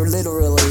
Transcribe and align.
words 0.00 0.14
are 0.14 0.16
literally. 0.16 0.61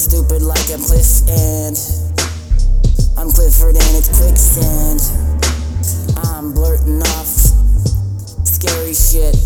stupid 0.00 0.40
like 0.40 0.70
a 0.70 0.78
cliff 0.78 1.28
and 1.28 1.76
I'm 3.18 3.30
Clifford 3.30 3.76
and 3.76 3.96
it's 4.00 4.08
quicksand. 4.08 5.00
I'm 6.24 6.54
blurting 6.54 7.02
off 7.02 7.28
scary 8.46 8.94
shit. 8.94 9.36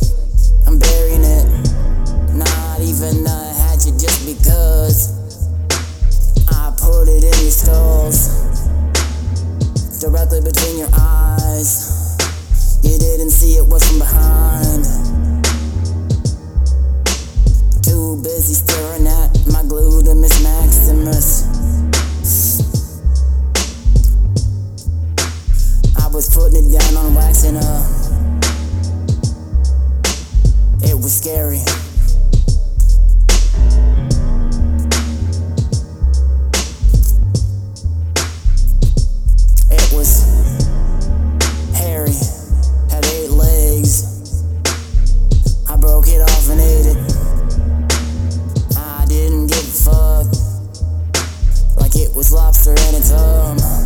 I'm 0.69 0.79
burying 0.79 1.25
it. 1.25 1.47
Not 2.35 2.79
even 2.81 3.27
a 3.27 3.53
hatchet 3.67 3.99
just 3.99 4.23
because 4.31 5.11
I 6.51 6.73
put 6.79 7.09
it 7.09 7.25
in 7.25 7.35
your 7.43 7.51
skulls. 7.51 8.31
Directly 9.99 10.41
between 10.41 10.79
your 10.79 10.91
eyes. 10.95 12.15
You 12.85 12.97
didn't 12.97 13.31
see 13.31 13.57
it 13.57 13.67
was 13.67 13.83
from 13.89 13.99
behind. 13.99 14.85
Too 17.83 18.23
busy 18.23 18.55
staring 18.55 19.09
at 19.09 19.34
of 52.55 52.63
serenity. 52.63 53.84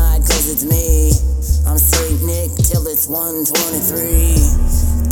Hide, 0.00 0.22
cause 0.22 0.48
it's 0.48 0.64
me. 0.64 1.12
I'm 1.68 1.76
St. 1.78 2.22
Nick 2.24 2.56
till 2.56 2.86
it's 2.88 3.06
123. 3.08 4.34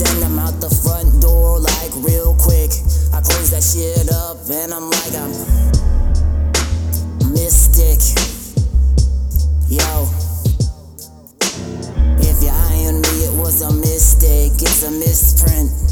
Then 0.00 0.24
I'm 0.24 0.38
out 0.38 0.60
the 0.60 0.70
front 0.70 1.20
door 1.20 1.58
like 1.60 1.92
real 2.00 2.34
quick. 2.34 2.72
I 3.12 3.20
close 3.20 3.50
that 3.52 3.62
shit 3.62 4.08
up 4.08 4.48
and 4.48 4.72
I'm 4.72 4.88
like, 4.88 5.14
I'm 5.14 5.32
mystic. 7.32 8.00
Yo. 9.68 10.08
If 12.20 12.42
you 12.42 12.50
iron 12.72 13.00
me, 13.00 13.24
it 13.28 13.34
was 13.36 13.62
a 13.62 13.72
mistake. 13.72 14.60
It's 14.62 14.82
a 14.82 14.90
misprint. 14.90 15.87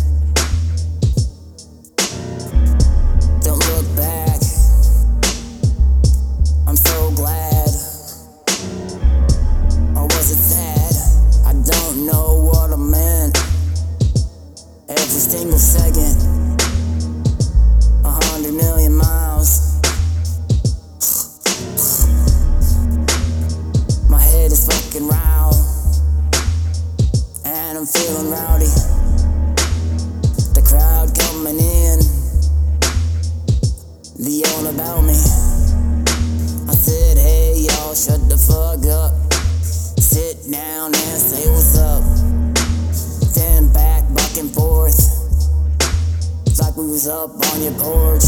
Was 46.86 47.08
up 47.08 47.30
on 47.52 47.62
your 47.62 47.72
porch. 47.72 48.22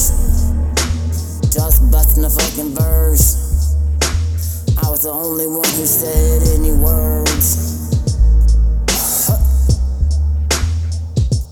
Just 1.49 1.91
busting 1.93 2.25
a 2.25 2.29
fucking 2.29 2.75
verse. 2.75 3.77
I 4.83 4.91
was 4.91 5.03
the 5.03 5.11
only 5.11 5.47
one 5.47 5.65
who 5.65 5.87
said 5.87 6.43
any 6.59 6.73
words. 6.73 7.89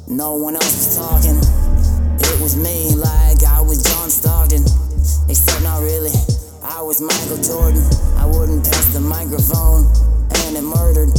No 0.09 0.35
one 0.35 0.57
else 0.57 0.77
was 0.77 0.97
talking. 0.99 1.39
It 2.21 2.41
was 2.43 2.57
me, 2.57 2.95
like 2.97 3.45
I 3.45 3.63
was 3.63 3.83
John 3.83 4.11
Stockton. 4.11 4.65
Except 5.31 5.63
not 5.63 5.81
really. 5.81 6.13
I 6.63 6.83
was 6.83 7.01
Michael 7.01 7.39
Jordan. 7.39 7.87
I 8.19 8.27
wouldn't 8.27 8.65
pass 8.65 8.93
the 8.93 9.01
microphone, 9.01 9.87
and 10.45 10.57
it 10.57 10.63
murdered. 10.63 11.15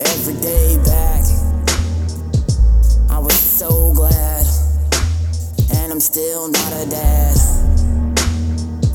Every 0.00 0.34
day 0.40 0.78
back, 0.84 1.01
still 6.02 6.48
not 6.48 6.72
a 6.72 6.90
dad. 6.90 7.36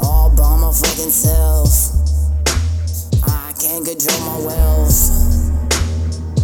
All 0.04 0.30
by 0.30 0.58
my 0.58 0.74
fucking 0.74 1.10
self. 1.10 1.72
I 3.24 3.54
can't 3.58 3.86
control 3.86 4.20
my 4.28 4.40
wealth. 4.46 5.00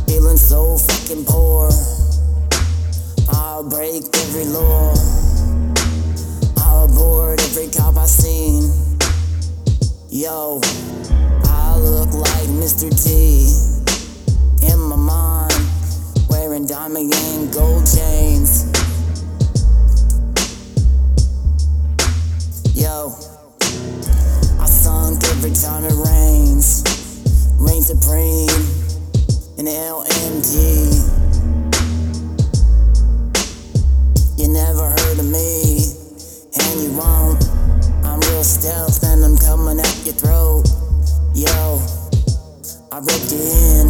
Feeling 0.07 0.38
so 0.38 0.77
fucking 0.77 1.25
poor. 1.25 1.69
I'll 3.33 3.69
break 3.69 4.04
every 4.24 4.45
law. 4.45 4.94
I'll 6.60 6.88
board 6.88 7.42
every 7.42 7.68
cop 7.68 7.98
I 7.98 8.06
seen. 8.06 8.71
Yo, 10.10 10.62
I 11.44 11.75
look 11.77 12.13
like 12.13 12.48
Mr. 12.63 12.88
T. 12.88 13.51
In 14.71 14.80
my 14.80 14.95
mind, 14.95 16.30
wearing 16.30 16.65
diamond 16.65 17.13
and 17.13 17.54
gold 17.54 17.86
chains. 17.86 18.42
Every 25.43 25.55
time 25.59 25.83
it 25.83 25.93
rains. 26.07 26.83
Reign 27.59 27.81
supreme 27.81 28.47
in 29.59 29.65
LMG. 29.67 30.55
You 34.39 34.47
never 34.47 34.87
heard 34.87 35.19
of 35.19 35.25
me, 35.25 35.91
and 36.55 36.79
you 36.79 36.95
won't. 36.95 37.43
I'm 38.05 38.21
real 38.31 38.43
stealth 38.43 39.03
and 39.03 39.25
I'm 39.25 39.35
coming 39.35 39.79
at 39.79 40.05
your 40.05 40.15
throat. 40.15 40.63
Yo, 41.35 41.81
I 42.93 43.00
ripped 43.00 43.31
you 43.33 43.43
in, 43.43 43.89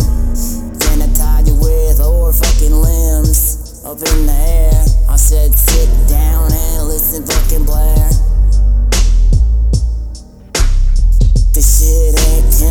then 0.80 1.04
I 1.06 1.14
tied 1.14 1.48
you 1.48 1.54
with 1.54 2.02
or 2.02 2.34
fucking 2.34 2.74
limbs 2.74 3.84
up 3.86 3.98
in 3.98 4.26
the 4.26 4.34
air. 4.34 4.86
I 5.08 5.18
said 5.18 5.54
sit 5.54 6.10
down 6.10 6.52
and 6.52 6.88
listen, 6.88 7.24
fucking 7.28 7.66
Blair. 7.66 8.23
Shit 11.64 12.20
ain't 12.28 12.63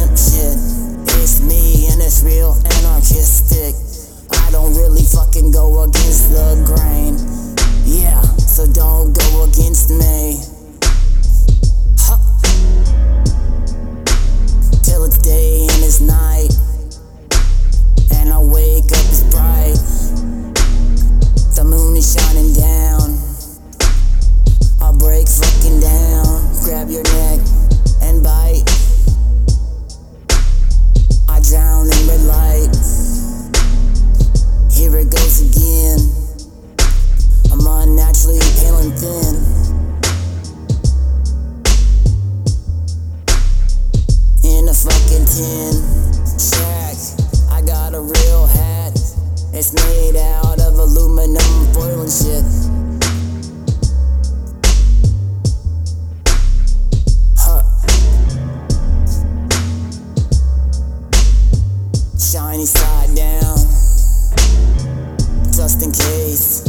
case. 66.32 66.64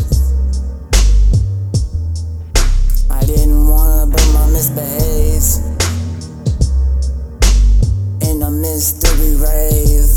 I 3.09 3.21
didn't 3.25 3.67
wanna, 3.67 4.07
but 4.11 4.27
my 4.33 4.45
misbehaves 4.51 5.59
in 8.27 8.41
a 8.43 8.51
mystery 8.51 9.35
rave. 9.35 10.11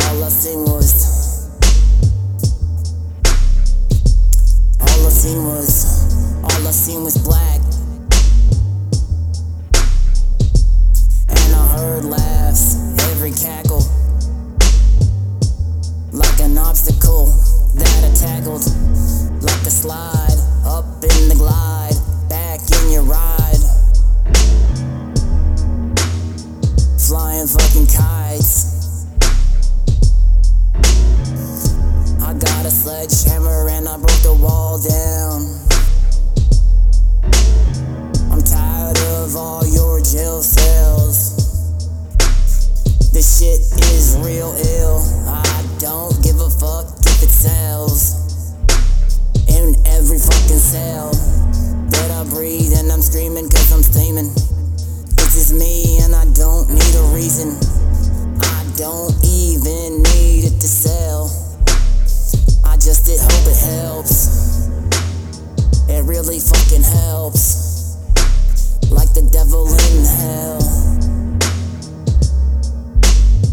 All 0.00 0.22
I 0.22 0.28
seen 0.28 0.60
was, 0.64 1.50
all 4.80 5.06
I 5.06 5.10
seen 5.10 5.44
was, 5.44 6.44
all 6.44 6.68
I 6.68 6.70
seen 6.70 7.02
was 7.02 7.18
black. 7.18 7.60
And 11.30 11.54
I 11.54 11.66
heard 11.76 12.04
laughs, 12.04 12.76
every 13.10 13.32
cackle, 13.32 13.63
obstacle 16.74 17.26
that 17.76 18.04
I 18.04 18.12
tackled, 18.18 18.66
like 19.44 19.64
a 19.64 19.70
slide 19.70 20.36
up 20.66 20.84
in 21.04 21.28
the 21.28 21.36
glide, 21.38 21.94
back 22.28 22.58
in 22.82 22.90
your 22.90 23.02
ride. 23.02 23.33
Reason. 57.14 57.54
I 58.42 58.66
don't 58.76 59.14
even 59.24 60.02
need 60.02 60.50
it 60.50 60.60
to 60.60 60.66
sell. 60.66 61.30
I 62.64 62.74
just 62.74 63.06
did 63.06 63.20
hope 63.20 63.46
it 63.46 63.56
helps. 63.56 64.66
It 65.88 66.02
really 66.06 66.40
fucking 66.40 66.82
helps. 66.82 67.94
Like 68.90 69.14
the 69.14 69.22
devil 69.30 69.68
in 69.68 70.04
hell. 70.18 70.58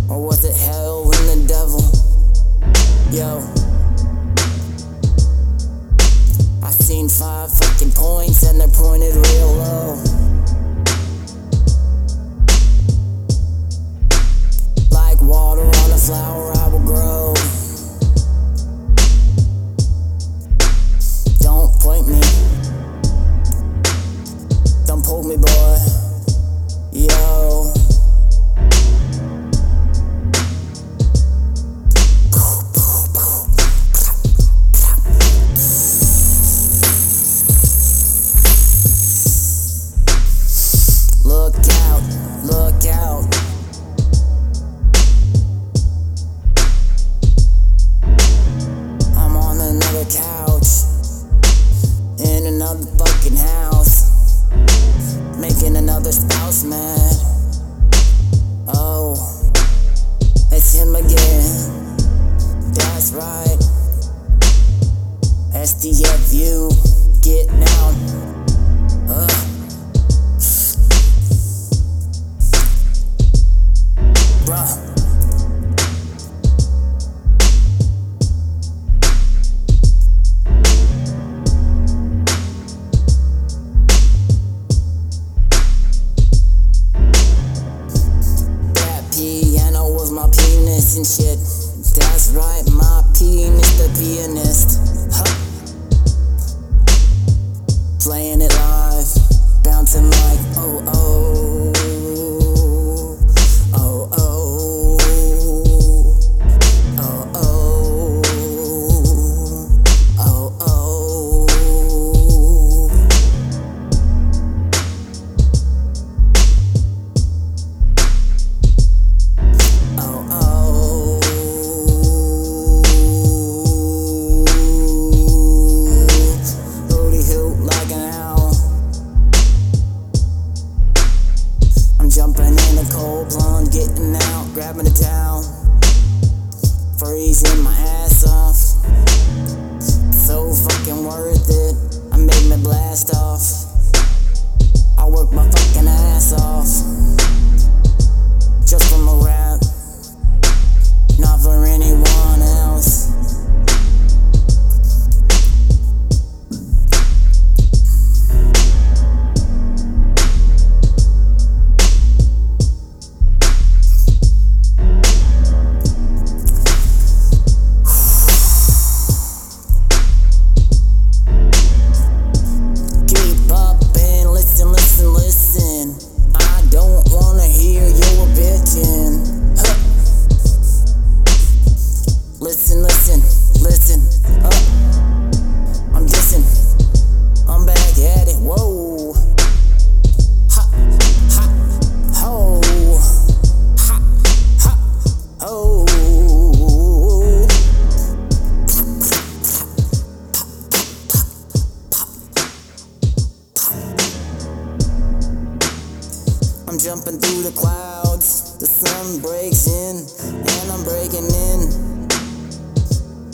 Or 0.09 0.25
was 0.25 0.43
it 0.43 0.55
hell 0.57 1.11
and 1.13 1.29
the 1.29 1.47
devil? 1.47 1.81
Yo. 3.13 3.45
I 6.65 6.71
seen 6.71 7.07
five 7.07 7.51
fucking 7.51 7.91
points 7.91 8.41
and 8.41 8.59
they're 8.59 8.67
pointed 8.69 9.13
real 9.13 9.53
low. 9.53 10.10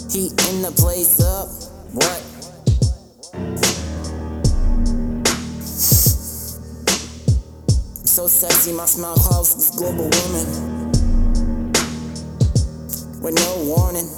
Heating 0.10 0.62
the 0.62 0.72
place 0.72 1.20
up. 1.20 1.50
What? 1.92 2.22
So 8.08 8.28
sexy, 8.28 8.72
my 8.72 8.86
smile 8.86 9.16
clouds 9.16 9.54
this 9.56 9.70
global 9.72 10.10
woman. 10.10 10.46
With 13.22 13.36
no 13.36 13.58
warning, 13.66 14.10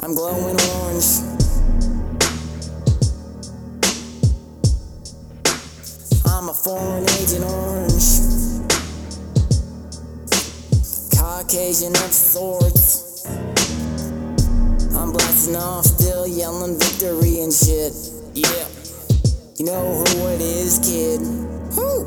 I'm 0.00 0.14
glowing 0.14 0.60
orange. 0.60 1.22
I'm 6.26 6.50
a 6.50 6.54
foreign 6.54 7.04
agent 7.04 7.44
orange. 7.44 8.20
Caucasian 11.16 11.96
of 11.96 12.12
sorts. 12.12 13.03
Blasting 15.14 15.54
off, 15.54 15.84
still 15.84 16.26
yelling 16.26 16.76
victory 16.76 17.38
and 17.38 17.52
shit. 17.52 17.94
Yeah. 18.34 18.66
You 19.56 19.64
know 19.64 20.02
who 20.02 20.26
it 20.26 20.40
is, 20.40 20.80
kid. 20.82 21.20
Who? 21.74 22.04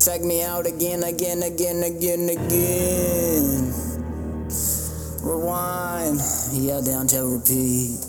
Check 0.00 0.22
me 0.22 0.42
out 0.42 0.66
again, 0.66 1.02
again, 1.02 1.42
again, 1.42 1.82
again, 1.82 2.30
again. 2.30 3.74
Rewind. 5.22 6.18
yeah, 6.54 6.80
down 6.80 7.06
to 7.08 7.20
repeat. 7.36 8.00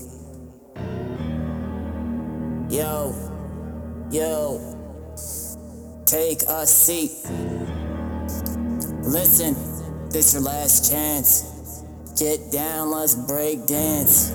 Yo, 2.71 3.13
yo, 4.11 4.61
take 6.05 6.43
a 6.43 6.65
seat. 6.65 7.11
Listen, 9.03 9.55
this 10.09 10.33
your 10.33 10.43
last 10.43 10.89
chance. 10.89 11.48
Get 12.19 12.51
down, 12.51 12.91
let's 12.91 13.15
break 13.15 13.65
dance. 13.65 14.33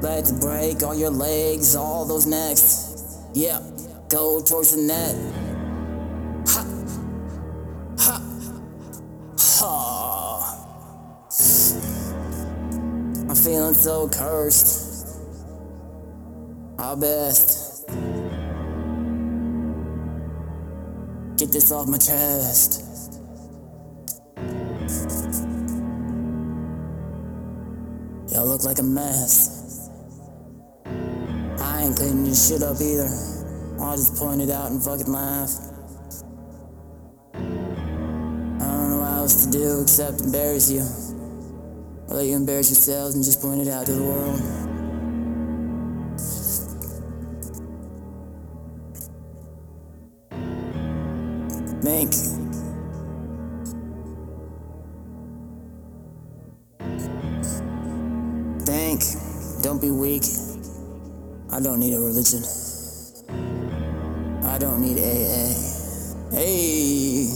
Let's 0.00 0.32
break 0.32 0.82
all 0.82 0.94
your 0.94 1.10
legs, 1.10 1.76
all 1.76 2.06
those 2.06 2.24
necks. 2.24 3.18
Yeah, 3.34 3.60
go 4.08 4.40
towards 4.40 4.74
the 4.74 4.80
net. 4.80 5.14
Ha, 6.48 6.64
ha, 7.98 8.22
ha. 9.38 9.68
I'm 13.28 13.36
feeling 13.36 13.74
so 13.74 14.08
cursed. 14.08 15.20
Our 16.78 16.96
best. 16.96 17.86
Get 21.36 21.52
this 21.52 21.70
off 21.70 21.86
my 21.86 21.98
chest. 21.98 22.87
Look 28.58 28.66
like 28.66 28.78
a 28.80 28.82
mess. 28.82 29.88
I 30.84 31.82
ain't 31.84 31.96
cleaning 31.96 32.24
this 32.24 32.48
shit 32.48 32.62
up 32.62 32.80
either. 32.80 33.08
I'll 33.80 33.96
just 33.96 34.16
point 34.16 34.40
it 34.40 34.50
out 34.50 34.72
and 34.72 34.82
fucking 34.82 35.12
laugh. 35.12 35.50
I 37.34 37.38
don't 37.38 38.90
know 38.90 38.98
what 39.00 39.12
else 39.12 39.44
to 39.46 39.52
do 39.52 39.80
except 39.82 40.20
embarrass 40.22 40.70
you. 40.70 40.82
Or 42.08 42.16
let 42.16 42.26
you 42.26 42.34
embarrass 42.34 42.70
yourselves 42.70 43.14
and 43.14 43.22
just 43.22 43.40
point 43.40 43.60
it 43.60 43.68
out 43.68 43.86
to 43.86 43.92
the 43.92 44.02
world. 44.02 44.40
Think. 51.82 52.37
Be 59.88 59.94
weak. 59.94 60.22
I 61.50 61.60
don't 61.60 61.80
need 61.80 61.94
a 61.94 62.00
religion. 62.00 62.42
I 64.44 64.58
don't 64.58 64.80
need 64.80 64.98
AA. 64.98 65.54
Hey! 66.30 67.28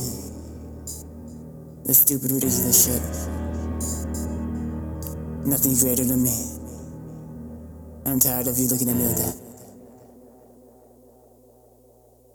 This 1.85 1.98
stupid, 1.98 2.31
ridiculous 2.31 2.85
shit. 2.85 3.03
Nothing 5.46 5.74
greater 5.76 6.05
than 6.05 6.22
me. 6.22 6.37
I'm 8.07 8.20
tired 8.20 8.46
of 8.48 8.59
you 8.59 8.68
looking 8.68 8.88
at 8.88 8.96
me 8.96 9.07
like 9.07 9.16
that. 9.16 9.37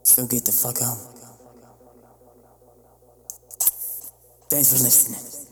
So 0.03 0.25
get 0.25 0.45
the 0.45 0.51
fuck 0.51 0.79
home. 0.79 0.97
Thanks 4.49 4.71
for 4.75 4.83
listening. 4.83 5.46